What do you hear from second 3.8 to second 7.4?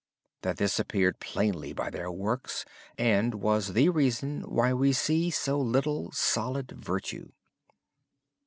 reason why we see so little solid virtue.